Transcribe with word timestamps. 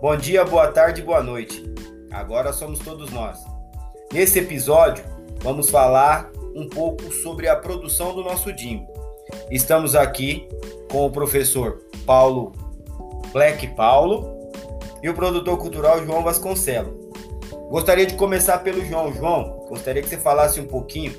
Bom 0.00 0.16
dia, 0.16 0.42
boa 0.46 0.66
tarde, 0.68 1.02
boa 1.02 1.22
noite. 1.22 1.62
Agora 2.10 2.54
somos 2.54 2.78
todos 2.78 3.10
nós. 3.10 3.38
Nesse 4.10 4.38
episódio, 4.38 5.04
vamos 5.42 5.68
falar 5.68 6.30
um 6.56 6.66
pouco 6.66 7.12
sobre 7.12 7.46
a 7.46 7.54
produção 7.54 8.14
do 8.14 8.24
nosso 8.24 8.50
Dinho. 8.50 8.86
Estamos 9.50 9.94
aqui 9.94 10.48
com 10.90 11.04
o 11.04 11.10
professor 11.10 11.82
Paulo 12.06 12.52
Black 13.30 13.66
Paulo 13.74 14.50
e 15.02 15.08
o 15.10 15.12
produtor 15.12 15.58
cultural 15.58 16.02
João 16.02 16.22
Vasconcelos. 16.22 16.94
Gostaria 17.68 18.06
de 18.06 18.14
começar 18.14 18.56
pelo 18.60 18.82
João. 18.82 19.12
João, 19.12 19.66
gostaria 19.68 20.00
que 20.00 20.08
você 20.08 20.16
falasse 20.16 20.58
um 20.62 20.66
pouquinho 20.66 21.12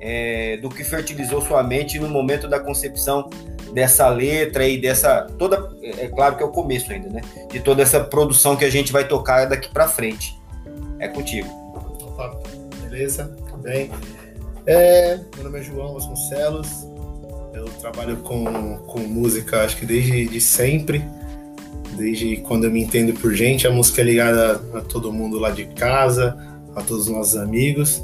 é, 0.00 0.56
do 0.56 0.68
que 0.68 0.82
fertilizou 0.82 1.40
sua 1.40 1.62
mente 1.62 2.00
no 2.00 2.08
momento 2.08 2.48
da 2.48 2.58
concepção 2.58 3.30
dessa 3.72 4.08
letra 4.08 4.66
e 4.66 4.76
dessa 4.76 5.26
toda 5.38 5.63
é, 5.84 6.04
é 6.04 6.08
claro 6.08 6.36
que 6.36 6.42
é 6.42 6.46
o 6.46 6.50
começo 6.50 6.90
ainda, 6.90 7.10
né? 7.10 7.20
De 7.50 7.60
toda 7.60 7.82
essa 7.82 8.00
produção 8.00 8.56
que 8.56 8.64
a 8.64 8.70
gente 8.70 8.90
vai 8.90 9.06
tocar 9.06 9.44
daqui 9.44 9.68
para 9.68 9.86
frente. 9.86 10.40
É 10.98 11.08
contigo. 11.08 11.48
Opa, 12.02 12.40
beleza? 12.82 13.36
Tudo 13.50 13.62
bem? 13.62 13.90
É, 14.66 15.20
meu 15.34 15.44
nome 15.44 15.60
é 15.60 15.62
João 15.62 15.92
Vasconcelos. 15.92 16.68
Eu 17.52 17.66
trabalho 17.80 18.16
com, 18.18 18.78
com 18.86 19.00
música, 19.00 19.62
acho 19.62 19.76
que 19.76 19.84
desde 19.84 20.26
de 20.26 20.40
sempre. 20.40 21.04
Desde 21.96 22.38
quando 22.38 22.64
eu 22.64 22.70
me 22.72 22.82
entendo 22.82 23.12
por 23.20 23.32
gente, 23.34 23.68
a 23.68 23.70
música 23.70 24.00
é 24.00 24.04
ligada 24.04 24.60
a 24.74 24.80
todo 24.80 25.12
mundo 25.12 25.38
lá 25.38 25.50
de 25.50 25.66
casa, 25.66 26.36
a 26.74 26.82
todos 26.82 27.06
os 27.06 27.12
nossos 27.12 27.36
amigos. 27.36 28.02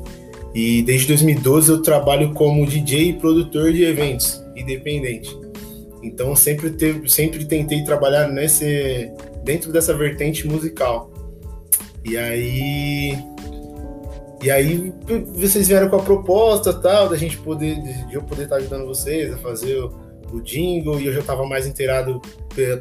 E 0.55 0.83
desde 0.83 1.09
2012 1.09 1.71
eu 1.71 1.83
trabalho 1.83 2.33
como 2.35 2.67
DJ 2.67 3.09
e 3.09 3.13
produtor 3.15 3.73
de 3.73 3.85
eventos, 3.85 4.41
independente. 4.55 5.40
Então 6.03 6.35
sempre 6.35 6.71
teve, 6.71 7.09
sempre 7.09 7.45
tentei 7.45 7.85
trabalhar 7.85 8.29
nesse 8.29 9.13
dentro 9.45 9.73
dessa 9.73 9.95
vertente 9.95 10.47
musical. 10.47 11.11
E 12.05 12.17
aí 12.17 13.19
e 14.43 14.51
aí 14.51 14.93
vocês 15.35 15.69
vieram 15.69 15.89
com 15.89 15.97
a 15.97 16.03
proposta 16.03 16.73
tal 16.73 17.09
da 17.09 17.17
gente 17.17 17.37
poder 17.37 17.81
de 18.09 18.15
eu 18.15 18.23
poder 18.23 18.45
estar 18.45 18.57
ajudando 18.57 18.87
vocês 18.87 19.33
a 19.33 19.37
fazer 19.37 19.79
o, 19.79 19.89
o 20.33 20.41
jingle 20.41 20.99
e 20.99 21.07
eu 21.07 21.13
já 21.13 21.21
estava 21.21 21.45
mais 21.47 21.67
inteirado 21.67 22.21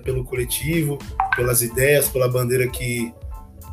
pelo 0.03 0.23
coletivo, 0.23 0.97
pelas 1.35 1.61
ideias, 1.61 2.07
pela 2.07 2.29
bandeira 2.29 2.67
que 2.67 3.13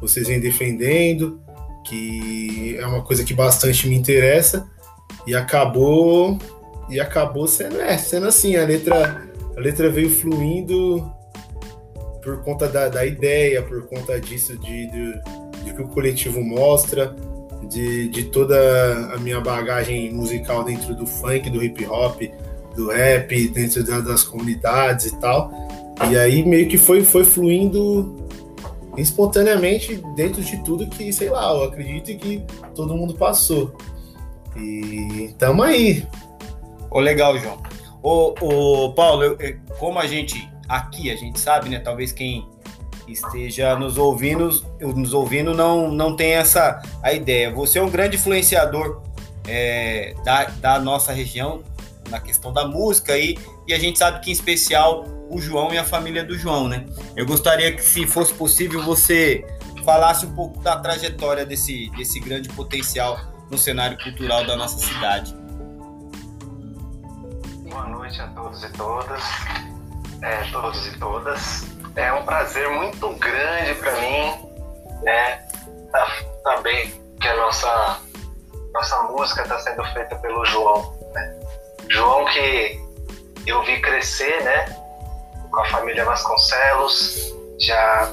vocês 0.00 0.27
vêm 0.27 0.41
defendendo, 0.41 1.41
que 1.86 2.77
é 2.78 2.86
uma 2.86 3.02
coisa 3.02 3.24
que 3.24 3.33
bastante 3.33 3.89
me 3.89 3.94
interessa 3.94 4.69
e 5.27 5.34
acabou 5.34 6.39
e 6.89 7.00
acabou 7.00 7.47
sendo, 7.47 7.80
é, 7.80 7.97
sendo 7.98 8.27
assim 8.27 8.56
a 8.56 8.64
letra 8.64 9.25
a 9.56 9.60
letra 9.60 9.90
veio 9.90 10.10
fluindo 10.10 11.10
por 12.22 12.42
conta 12.42 12.68
da, 12.68 12.88
da 12.88 13.06
ideia, 13.06 13.62
por 13.62 13.86
conta 13.86 14.20
disso, 14.20 14.58
de, 14.58 14.90
de, 14.90 15.12
de, 15.64 15.72
que 15.74 15.80
o 15.80 15.88
coletivo 15.88 16.42
mostra, 16.42 17.14
de, 17.68 18.08
de 18.08 18.24
toda 18.24 19.14
a 19.14 19.18
minha 19.18 19.40
bagagem 19.40 20.12
musical 20.12 20.64
dentro 20.64 20.94
do 20.94 21.06
funk, 21.06 21.48
do 21.48 21.62
hip 21.62 21.86
hop, 21.86 22.20
do 22.74 22.90
rap, 22.90 23.48
dentro 23.48 23.82
da, 23.84 24.00
das 24.00 24.22
comunidades 24.22 25.06
e 25.06 25.20
tal. 25.20 25.50
E 26.10 26.18
aí 26.18 26.44
meio 26.44 26.68
que 26.68 26.77
foi, 26.77 27.02
foi 27.02 27.24
fluindo 27.24 28.27
espontaneamente 28.96 30.02
dentro 30.14 30.42
de 30.42 30.62
tudo 30.64 30.86
que, 30.86 31.12
sei 31.12 31.30
lá, 31.30 31.52
eu 31.52 31.64
acredito 31.64 32.14
que 32.18 32.42
todo 32.74 32.95
mundo 32.95 33.14
passou. 33.14 33.74
E 34.56 35.34
tamo 35.39 35.62
aí. 35.62 36.06
Ô, 36.90 37.00
legal, 37.00 37.39
João. 37.39 37.62
Ô 38.08 38.92
Paulo, 38.92 39.24
eu, 39.24 39.36
como 39.80 39.98
a 39.98 40.06
gente 40.06 40.48
aqui, 40.68 41.11
a 41.11 41.17
gente 41.17 41.40
sabe, 41.40 41.68
né? 41.68 41.80
Talvez 41.80 42.12
quem 42.12 42.48
esteja 43.08 43.77
nos 43.77 43.98
ouvindo, 43.98 44.48
nos 44.80 45.12
ouvindo 45.12 45.52
não, 45.52 45.90
não 45.90 46.14
tem 46.14 46.34
essa 46.34 46.80
a 47.02 47.12
ideia. 47.12 47.52
Você 47.52 47.80
é 47.80 47.83
um 47.83 47.90
grande 47.90 48.14
influenciador 48.14 49.02
é, 49.48 50.14
da, 50.24 50.45
da 50.45 50.78
nossa 50.78 51.12
região 51.12 51.64
na 52.08 52.20
questão 52.20 52.52
da 52.52 52.64
música 52.64 53.14
aí, 53.14 53.36
e 53.66 53.74
a 53.74 53.78
gente 53.78 53.98
sabe 53.98 54.20
que 54.20 54.30
em 54.30 54.33
especial 54.33 55.05
o 55.28 55.40
João 55.40 55.74
e 55.74 55.78
a 55.78 55.83
família 55.83 56.22
do 56.22 56.39
João, 56.39 56.68
né? 56.68 56.86
Eu 57.16 57.27
gostaria 57.27 57.72
que, 57.72 57.83
se 57.83 58.06
fosse 58.06 58.33
possível, 58.33 58.84
você 58.84 59.45
falasse 59.84 60.27
um 60.27 60.33
pouco 60.33 60.61
da 60.61 60.77
trajetória 60.77 61.45
desse, 61.45 61.90
desse 61.96 62.20
grande 62.20 62.48
potencial 62.50 63.18
no 63.50 63.58
cenário 63.58 63.98
cultural 63.98 64.46
da 64.46 64.55
nossa 64.55 64.78
cidade 64.78 65.34
noite 68.06 68.22
a 68.22 68.28
todos 68.28 68.62
e 68.62 68.72
todas, 68.72 69.22
é, 70.22 70.50
todos 70.52 70.86
e 70.86 70.98
todas. 70.98 71.67
É 71.96 72.12
um 72.12 72.24
prazer 72.24 72.68
muito 72.70 73.12
grande 73.14 73.74
para 73.74 73.92
mim, 73.96 74.33
né, 75.02 75.44
saber 76.45 76.95
que 77.20 77.28
a 77.28 77.36
nossa 77.36 78.00
nossa 78.72 79.02
música 79.05 79.42
está 79.42 79.58
sendo 79.58 79.83
feita 79.92 80.14
pelo 80.16 80.45
João, 80.45 80.95
né? 81.14 81.40
João 81.89 82.27
que 82.27 82.78
eu 83.46 83.62
vi 83.64 83.80
crescer, 83.80 84.42
né, 84.45 84.66
com 85.50 85.61
a 85.61 85.64
família 85.70 86.05
Vasconcelos, 86.05 87.34
já 87.58 88.12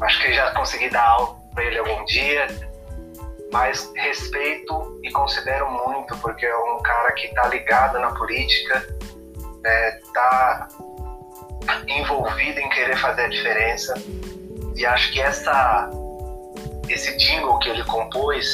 acho 0.00 0.22
que 0.22 0.32
já 0.32 0.52
consegui 0.52 0.88
dar 0.90 1.04
aula 1.04 1.36
para 1.52 1.64
ele 1.64 1.78
algum 1.78 2.04
dia, 2.04 2.46
mas 3.52 3.90
respeito 3.96 5.00
e 5.02 5.10
considero 5.10 5.68
muito 5.70 6.16
porque 6.18 6.46
é 6.46 6.56
um 6.56 6.80
cara 6.80 7.12
que 7.12 7.26
está 7.26 7.48
ligado 7.48 7.98
na 7.98 8.12
política, 8.12 8.86
é, 9.66 10.00
envolvido 11.88 12.60
em 12.60 12.68
querer 12.70 12.96
fazer 12.96 13.22
a 13.22 13.28
diferença. 13.28 13.94
E 14.76 14.84
acho 14.86 15.12
que 15.12 15.20
essa, 15.20 15.90
esse 16.88 17.16
jingle 17.16 17.58
que 17.58 17.68
ele 17.68 17.84
compôs, 17.84 18.46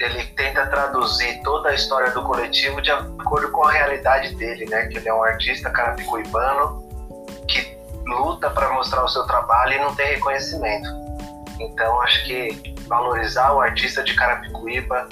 ele 0.00 0.24
tenta 0.36 0.66
traduzir 0.66 1.40
toda 1.42 1.70
a 1.70 1.74
história 1.74 2.10
do 2.10 2.22
coletivo 2.22 2.80
de 2.82 2.90
acordo 2.90 3.50
com 3.50 3.64
a 3.64 3.70
realidade 3.70 4.34
dele, 4.34 4.66
né? 4.66 4.86
Que 4.86 4.98
ele 4.98 5.08
é 5.08 5.14
um 5.14 5.22
artista 5.22 5.70
carapicuibano 5.70 6.82
que 7.48 7.76
luta 8.06 8.50
para 8.50 8.72
mostrar 8.72 9.04
o 9.04 9.08
seu 9.08 9.24
trabalho 9.26 9.74
e 9.74 9.78
não 9.78 9.94
tem 9.94 10.06
reconhecimento. 10.14 10.88
Então 11.60 12.00
acho 12.02 12.24
que 12.24 12.74
valorizar 12.88 13.52
o 13.52 13.60
artista 13.60 14.02
de 14.02 14.14
Carapicuíba 14.14 15.08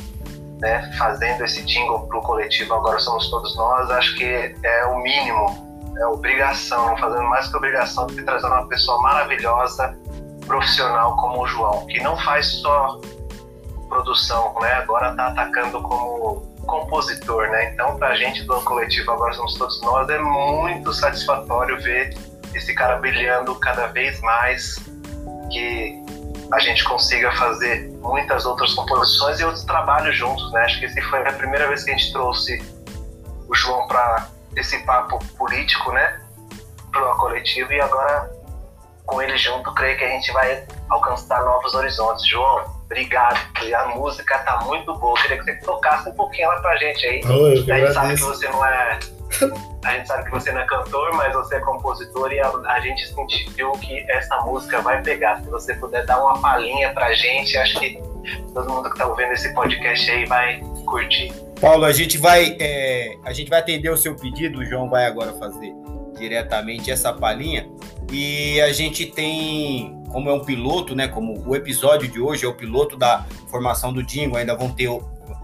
né, 0.63 0.89
fazendo 0.97 1.45
esse 1.45 1.63
jingle 1.65 2.07
para 2.07 2.19
o 2.19 2.23
coletivo 2.23 2.75
Agora 2.75 2.99
Somos 3.01 3.29
Todos 3.29 3.55
Nós, 3.57 3.91
acho 3.91 4.15
que 4.15 4.55
é 4.63 4.87
o 4.87 4.97
mínimo, 4.99 5.93
é 5.99 6.07
obrigação, 6.07 6.97
fazendo 6.97 7.25
mais 7.25 7.49
que 7.49 7.57
obrigação 7.57 8.07
do 8.07 8.15
que 8.15 8.23
trazer 8.23 8.47
uma 8.47 8.67
pessoa 8.69 9.03
maravilhosa, 9.03 9.95
profissional 10.47 11.17
como 11.17 11.43
o 11.43 11.47
João, 11.49 11.85
que 11.87 12.01
não 12.01 12.17
faz 12.19 12.47
só 12.47 13.01
produção, 13.89 14.55
né, 14.61 14.73
agora 14.75 15.11
está 15.11 15.29
atacando 15.29 15.83
como 15.83 16.41
compositor, 16.65 17.49
né, 17.49 17.73
então 17.73 17.97
para 17.99 18.09
a 18.09 18.15
gente 18.15 18.45
do 18.45 18.61
coletivo 18.63 19.11
Agora 19.11 19.33
Somos 19.33 19.55
Todos 19.55 19.83
Nós 19.83 20.09
é 20.09 20.19
muito 20.21 20.93
satisfatório 20.95 21.79
ver 21.83 22.15
esse 22.55 22.73
cara 22.73 22.97
brilhando 22.99 23.55
cada 23.57 23.89
vez 23.89 24.21
mais, 24.21 24.77
que 25.51 26.02
a 26.53 26.59
gente 26.59 26.85
consiga 26.85 27.33
fazer 27.33 27.89
muitas 28.01 28.45
outras 28.45 28.75
composições 28.75 29.41
e 29.41 29.45
outros 29.45 29.65
trabalhos 29.65 30.17
juntos, 30.17 30.53
né? 30.53 30.63
Acho 30.65 30.79
que 30.79 30.87
esse 30.87 31.01
foi 31.03 31.27
a 31.27 31.33
primeira 31.33 31.67
vez 31.67 31.83
que 31.83 31.91
a 31.91 31.97
gente 31.97 32.13
trouxe 32.13 32.63
o 33.49 33.55
João 33.55 33.87
para 33.89 34.29
esse 34.55 34.79
papo 34.85 35.19
político, 35.37 35.91
né? 35.93 36.21
Para 36.91 37.11
o 37.11 37.17
coletivo 37.17 37.73
e 37.73 37.81
agora 37.81 38.31
com 39.07 39.21
ele 39.21 39.37
junto, 39.37 39.73
creio 39.75 39.99
que 39.99 40.05
a 40.05 40.09
gente 40.09 40.31
vai 40.33 40.65
alcançar 40.89 41.43
novos 41.43 41.75
horizontes. 41.75 42.27
João, 42.27 42.65
obrigado. 42.85 43.39
A 43.75 43.89
música 43.89 44.39
tá 44.41 44.61
muito 44.65 44.95
boa. 44.95 45.21
Queria 45.23 45.39
que 45.39 45.45
você 45.45 45.55
tocasse 45.57 46.09
um 46.09 46.15
pouquinho 46.15 46.49
lá 46.49 46.61
pra 46.61 46.77
gente 46.77 47.07
aí. 47.07 47.21
Oh, 47.25 47.47
a 47.47 47.57
gente 47.57 47.93
sabe 47.93 48.15
que 48.15 48.21
você 48.21 48.49
não 48.49 48.65
é 48.65 48.99
a 49.85 49.95
gente 49.95 50.07
sabe 50.07 50.25
que 50.25 50.31
você 50.31 50.53
não 50.53 50.61
é 50.61 50.67
cantor, 50.67 51.13
mas 51.15 51.35
você 51.35 51.57
é 51.57 51.61
compositor 51.61 52.33
e 52.33 52.41
a, 52.41 52.49
a, 52.49 52.81
gente 52.81 53.07
sentiu 53.09 53.73
que 53.73 54.05
essa 54.09 54.37
música 54.43 54.81
vai 54.81 55.03
pegar. 55.03 55.43
Se 55.43 55.51
você 55.51 55.75
puder 55.75 56.07
dar 56.07 56.23
uma 56.23 56.41
palhinha 56.41 56.93
pra 56.93 57.13
gente, 57.15 57.57
acho 57.59 57.79
que 57.81 58.01
todo 58.55 58.73
mundo 58.73 58.91
que 58.91 58.99
tá 58.99 59.07
ouvindo 59.07 59.33
esse 59.33 59.53
podcast 59.53 60.11
aí 60.11 60.25
vai 60.27 60.61
curtir. 60.87 61.33
Paulo, 61.61 61.85
a 61.85 61.93
gente 61.93 62.17
vai, 62.17 62.57
é, 62.61 63.17
a 63.25 63.33
gente 63.33 63.51
vai 63.51 63.59
atender 63.59 63.91
o 63.91 63.97
seu 63.97 64.15
pedido, 64.15 64.61
o 64.61 64.65
João 64.65 64.89
vai 64.89 65.07
agora 65.07 65.33
fazer 65.33 65.73
diretamente 66.17 66.91
essa 66.91 67.13
palhinha. 67.13 67.69
E 68.13 68.61
a 68.61 68.73
gente 68.73 69.07
tem, 69.07 70.01
como 70.11 70.29
é 70.29 70.33
um 70.33 70.45
piloto, 70.45 70.95
né? 70.95 71.09
Como 71.09 71.43
o 71.47 71.57
episódio 71.57 72.09
de 72.09 72.21
hoje 72.21 72.45
é 72.45 72.49
o 72.49 72.55
piloto 72.55 72.97
da 72.97 73.27
formação 73.49 73.93
do 73.93 74.03
Dingo, 74.03 74.37
ainda 74.37 74.55
vão 74.55 74.71
ter 74.71 74.89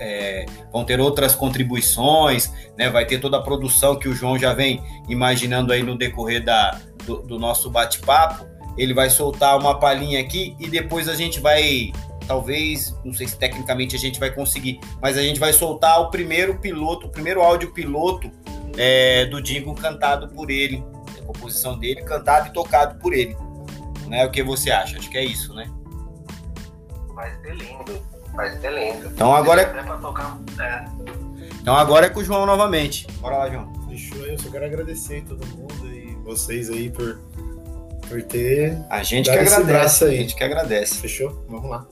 é, 0.00 0.46
vão 0.72 0.84
ter 0.84 1.00
outras 1.00 1.34
contribuições, 1.34 2.52
né? 2.76 2.90
Vai 2.90 3.06
ter 3.06 3.18
toda 3.18 3.38
a 3.38 3.42
produção 3.42 3.96
que 3.96 4.08
o 4.08 4.14
João 4.14 4.38
já 4.38 4.52
vem 4.54 4.82
imaginando 5.08 5.72
aí 5.72 5.82
no 5.82 5.96
decorrer 5.96 6.44
da, 6.44 6.80
do, 7.04 7.22
do 7.22 7.38
nosso 7.38 7.70
bate-papo. 7.70 8.46
Ele 8.76 8.94
vai 8.94 9.10
soltar 9.10 9.58
uma 9.58 9.78
palhinha 9.78 10.20
aqui 10.20 10.54
e 10.60 10.68
depois 10.68 11.08
a 11.08 11.14
gente 11.14 11.40
vai, 11.40 11.90
talvez, 12.26 12.94
não 13.04 13.12
sei 13.12 13.26
se 13.26 13.36
tecnicamente 13.36 13.96
a 13.96 13.98
gente 13.98 14.20
vai 14.20 14.30
conseguir, 14.30 14.78
mas 15.02 15.16
a 15.18 15.22
gente 15.22 15.40
vai 15.40 15.52
soltar 15.52 16.00
o 16.00 16.10
primeiro 16.10 16.58
piloto, 16.60 17.06
o 17.06 17.10
primeiro 17.10 17.42
áudio 17.42 17.72
piloto 17.72 18.30
é, 18.76 19.26
do 19.26 19.42
Dingo 19.42 19.74
cantado 19.74 20.28
por 20.28 20.50
ele, 20.50 20.84
a 21.20 21.24
composição 21.24 21.76
dele, 21.76 22.02
cantado 22.02 22.48
e 22.48 22.52
tocado 22.52 22.98
por 23.00 23.12
ele. 23.12 23.36
né? 24.06 24.24
O 24.24 24.30
que 24.30 24.42
você 24.42 24.70
acha? 24.70 24.96
Acho 24.96 25.10
que 25.10 25.18
é 25.18 25.24
isso, 25.24 25.52
né? 25.54 25.68
Vai 27.14 27.34
ser 27.40 27.56
lindo. 27.56 28.07
Então 29.06 29.34
agora 29.34 29.62
é... 29.62 29.64
É. 30.62 30.84
Então 31.60 31.76
agora 31.76 32.06
é 32.06 32.08
com 32.08 32.20
o 32.20 32.24
João 32.24 32.46
novamente. 32.46 33.06
Bora 33.20 33.38
lá, 33.38 33.50
João. 33.50 33.72
Fechou, 33.88 34.24
eu 34.24 34.38
só 34.38 34.48
quero 34.50 34.64
agradecer 34.64 35.24
todo 35.28 35.44
mundo 35.48 35.86
e 35.86 36.16
vocês 36.24 36.70
aí 36.70 36.88
por, 36.88 37.20
por 38.08 38.22
ter. 38.22 38.78
A 38.88 39.02
gente 39.02 39.30
que 39.30 39.36
agradece. 39.36 40.04
Aí. 40.04 40.14
A 40.14 40.20
gente 40.20 40.36
que 40.36 40.44
agradece. 40.44 40.94
Fechou? 40.96 41.44
Vamos 41.48 41.68
lá. 41.68 41.86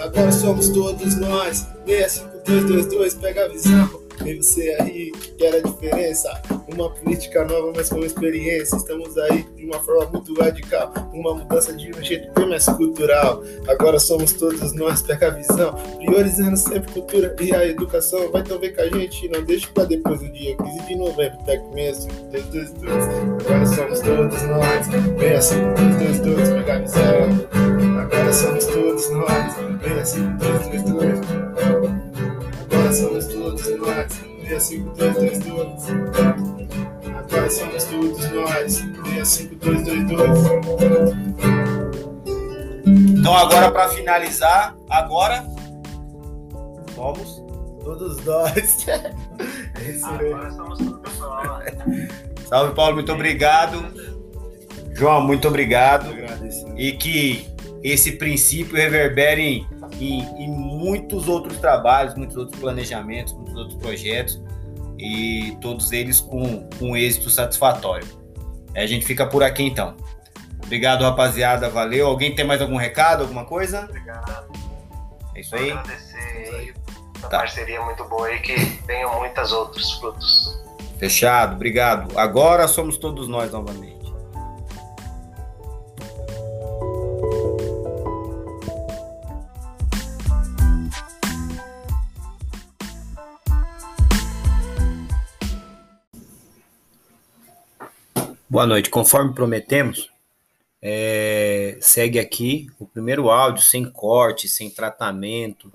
Agora 0.00 0.32
somos 0.32 0.68
todos 0.70 1.16
nós. 1.16 1.66
65222, 1.86 3.14
pega 3.14 3.44
a 3.44 3.48
visão. 3.48 4.01
Vem 4.20 4.36
você 4.36 4.76
aí, 4.80 5.10
que 5.10 5.44
era 5.44 5.58
a 5.58 5.62
diferença. 5.62 6.42
Uma 6.72 6.90
política 6.90 7.44
nova, 7.44 7.72
mas 7.74 7.88
com 7.88 8.00
experiência. 8.00 8.76
Estamos 8.76 9.16
aí 9.18 9.44
de 9.56 9.64
uma 9.64 9.78
forma 9.80 10.10
muito 10.10 10.34
radical. 10.40 10.92
Uma 11.12 11.34
mudança 11.34 11.72
de 11.74 11.90
um 11.90 12.02
jeito 12.02 12.32
bem 12.34 12.48
mais 12.48 12.66
cultural. 12.66 13.42
Agora 13.68 13.98
somos 13.98 14.32
todos 14.32 14.72
nós, 14.74 15.02
pega 15.02 15.28
a 15.28 15.30
visão. 15.30 15.74
Priorizando 16.04 16.56
sempre 16.56 16.92
cultura 16.92 17.34
e 17.40 17.54
a 17.54 17.66
educação. 17.66 18.30
Vai 18.30 18.42
então 18.42 18.58
ver 18.58 18.74
com 18.74 18.82
a 18.82 18.88
gente, 18.88 19.28
não 19.28 19.42
deixe 19.44 19.66
pra 19.68 19.84
depois 19.84 20.20
do 20.20 20.30
dia 20.30 20.56
15 20.56 20.86
de 20.86 20.96
novembro. 20.96 21.38
Tec 21.44 21.62
65222. 21.72 23.42
Agora 23.46 23.66
somos 23.66 24.00
todos 24.00 24.42
nós. 24.42 24.86
65222, 25.18 26.48
pega 26.50 26.74
a 26.74 26.78
visão. 26.78 28.00
Agora 28.00 28.32
somos 28.32 28.66
todos 28.66 29.10
nós. 29.10 29.54
65222. 29.82 31.20
Agora 31.58 32.01
somos 32.92 33.26
todos 33.26 33.68
nós, 33.78 34.12
65222. 34.48 35.66
Agora 37.16 37.50
somos 37.50 37.84
todos 37.84 38.30
nós, 38.32 38.82
65222. 39.14 41.22
Então 43.18 43.36
agora 43.36 43.70
para 43.70 43.88
finalizar, 43.90 44.74
agora 44.90 45.44
vamos 46.94 47.42
todos 47.82 48.22
nós. 48.24 48.86
agora 50.04 50.50
somos 50.52 50.78
todos 50.78 51.18
nós. 51.18 51.74
Salve 52.48 52.74
Paulo, 52.74 52.94
muito 52.96 53.12
obrigado. 53.12 53.86
João, 54.92 55.22
muito 55.22 55.48
obrigado. 55.48 56.10
Agradeço. 56.10 56.66
E 56.76 56.92
que 56.92 57.48
esse 57.82 58.12
princípio 58.12 58.76
reverbere 58.76 59.66
em, 59.98 60.20
em 60.38 60.48
muitos 60.82 61.28
outros 61.28 61.58
trabalhos, 61.58 62.14
muitos 62.16 62.36
outros 62.36 62.60
planejamentos, 62.60 63.32
muitos 63.34 63.54
outros 63.54 63.78
projetos 63.78 64.42
e 64.98 65.56
todos 65.60 65.92
eles 65.92 66.20
com, 66.20 66.68
com 66.78 66.96
êxito 66.96 67.30
satisfatório. 67.30 68.06
A 68.74 68.86
gente 68.86 69.06
fica 69.06 69.24
por 69.26 69.42
aqui 69.42 69.62
então. 69.62 69.96
Obrigado, 70.64 71.02
rapaziada. 71.02 71.68
Valeu. 71.68 72.06
Alguém 72.06 72.34
tem 72.34 72.44
mais 72.44 72.60
algum 72.60 72.76
recado, 72.76 73.22
alguma 73.22 73.44
coisa? 73.44 73.84
Obrigado. 73.84 74.50
É 75.34 75.40
isso 75.40 75.54
aí. 75.54 75.70
Agradecer 75.70 76.74
a 77.22 77.28
tá. 77.28 77.38
parceria 77.38 77.80
muito 77.82 78.04
boa 78.04 78.26
aí, 78.26 78.40
que 78.40 78.54
tenham 78.86 79.18
muitos 79.18 79.52
outros 79.52 79.92
frutos. 79.92 80.60
Fechado, 80.98 81.54
obrigado. 81.56 82.18
Agora 82.18 82.66
somos 82.66 82.96
todos 82.96 83.28
nós 83.28 83.52
novamente. 83.52 84.01
Boa 98.52 98.66
noite. 98.66 98.90
Conforme 98.90 99.32
prometemos, 99.32 100.10
é, 100.82 101.78
segue 101.80 102.18
aqui 102.18 102.70
o 102.78 102.86
primeiro 102.86 103.30
áudio 103.30 103.62
sem 103.62 103.90
corte, 103.90 104.46
sem 104.46 104.68
tratamento, 104.68 105.72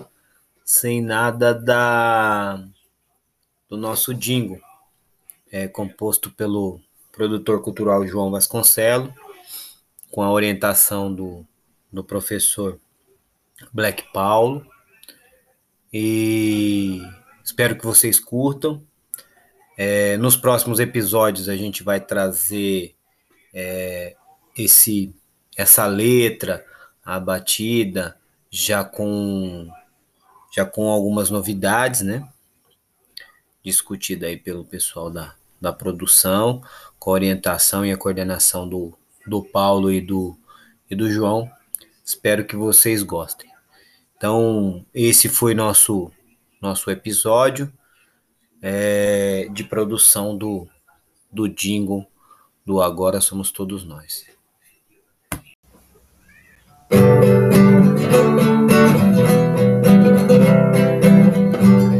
sem 0.63 1.01
nada 1.01 1.55
da 1.55 2.63
do 3.67 3.77
nosso 3.77 4.13
Dingo, 4.13 4.61
é, 5.51 5.67
composto 5.67 6.29
pelo 6.29 6.79
produtor 7.11 7.63
cultural 7.63 8.05
João 8.05 8.29
Vasconcelo, 8.29 9.11
com 10.11 10.21
a 10.21 10.31
orientação 10.31 11.11
do, 11.11 11.43
do 11.91 12.03
professor 12.03 12.79
Black 13.73 14.03
Paulo. 14.13 14.63
E 15.91 17.01
espero 17.43 17.75
que 17.75 17.83
vocês 17.83 18.19
curtam. 18.19 18.86
É, 19.79 20.17
nos 20.17 20.35
próximos 20.35 20.79
episódios 20.79 21.47
a 21.47 21.55
gente 21.55 21.83
vai 21.83 22.01
trazer 22.01 22.95
é, 23.53 24.15
esse 24.57 25.13
essa 25.55 25.85
letra, 25.85 26.65
a 27.05 27.19
batida, 27.19 28.17
já 28.49 28.83
com 28.83 29.69
já 30.51 30.65
com 30.65 30.89
algumas 30.89 31.29
novidades, 31.29 32.01
né? 32.01 32.27
Discutida 33.63 34.25
aí 34.25 34.37
pelo 34.37 34.65
pessoal 34.65 35.11
da, 35.11 35.35
da 35.61 35.71
produção, 35.71 36.63
com 36.97 37.11
a 37.11 37.13
orientação 37.13 37.85
e 37.85 37.91
a 37.91 37.97
coordenação 37.97 38.67
do, 38.67 38.97
do 39.27 39.43
Paulo 39.43 39.91
e 39.91 40.01
do, 40.01 40.35
e 40.89 40.95
do 40.95 41.11
João. 41.11 41.51
Espero 42.03 42.45
que 42.45 42.55
vocês 42.55 43.03
gostem. 43.03 43.51
Então, 44.15 44.83
esse 44.91 45.29
foi 45.29 45.53
nosso 45.53 46.11
nosso 46.59 46.89
episódio 46.89 47.71
é, 48.61 49.47
de 49.51 49.63
produção 49.63 50.37
do, 50.37 50.67
do 51.31 51.47
jingle 51.47 52.05
do 52.65 52.81
Agora 52.81 53.21
Somos 53.21 53.51
Todos 53.51 53.83
Nós. 53.85 54.25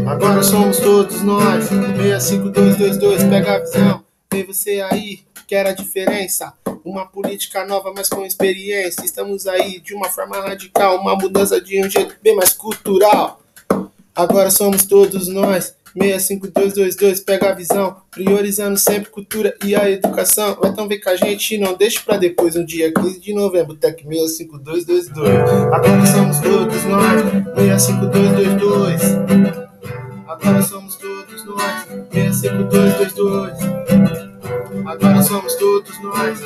Agora 0.06 0.42
somos 0.42 0.80
todos 0.80 1.22
nós, 1.24 1.70
65222, 1.70 3.24
pega 3.26 3.56
a 3.56 3.60
visão, 3.60 4.04
vem 4.32 4.46
você 4.46 4.82
aí, 4.82 5.20
quer 5.48 5.66
a 5.66 5.74
diferença. 5.74 6.54
Uma 6.84 7.06
política 7.06 7.66
nova, 7.66 7.92
mas 7.96 8.10
com 8.10 8.26
experiência. 8.26 9.04
Estamos 9.04 9.48
aí 9.48 9.80
de 9.80 9.94
uma 9.94 10.10
forma 10.10 10.40
radical, 10.40 11.00
uma 11.00 11.16
mudança 11.16 11.60
de 11.60 11.84
um 11.84 11.90
jeito 11.90 12.16
bem 12.22 12.36
mais 12.36 12.54
cultural. 12.54 13.42
Agora 14.16 14.50
somos 14.50 14.86
todos 14.86 15.28
nós, 15.28 15.76
65222, 15.98 17.20
pega 17.22 17.50
a 17.50 17.54
visão, 17.54 17.98
priorizando 18.12 18.78
sempre 18.78 19.10
cultura 19.10 19.56
e 19.66 19.76
a 19.76 19.90
educação. 19.90 20.58
Então 20.64 20.88
ver 20.88 21.00
com 21.00 21.10
a 21.10 21.16
gente, 21.16 21.58
não 21.58 21.74
deixe 21.74 22.00
pra 22.00 22.18
depois, 22.18 22.56
no 22.56 22.66
dia 22.66 22.94
15 22.94 23.20
de 23.20 23.34
novembro, 23.34 23.76
Tec 23.76 24.04
65222. 24.04 25.08
Agora 25.74 26.06
somos 26.06 26.40
todos 26.40 26.84
nós, 26.86 27.22
65222. 27.56 29.02
Agora 30.28 30.62
somos 30.62 30.96
todos 30.96 31.46
nós, 31.46 31.88
65222. 32.12 33.58
Agora 34.86 35.24
somos 35.24 35.56
todos 35.56 36.04
nós, 36.04 36.40